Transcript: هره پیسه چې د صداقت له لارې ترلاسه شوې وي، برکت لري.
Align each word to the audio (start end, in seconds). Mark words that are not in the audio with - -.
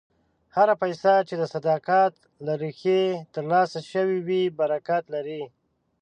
هره 0.55 0.75
پیسه 0.81 1.13
چې 1.27 1.35
د 1.37 1.43
صداقت 1.53 2.13
له 2.21 2.31
لارې 2.61 3.01
ترلاسه 3.33 3.79
شوې 3.91 4.19
وي، 4.27 4.43
برکت 4.59 5.03
لري. 5.15 5.43